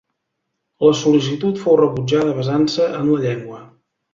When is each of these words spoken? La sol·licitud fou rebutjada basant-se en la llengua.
La 0.85 0.93
sol·licitud 1.01 1.61
fou 1.65 1.77
rebutjada 1.83 2.35
basant-se 2.41 2.89
en 3.03 3.13
la 3.15 3.23
llengua. 3.27 3.63